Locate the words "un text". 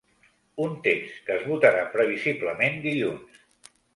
0.63-1.19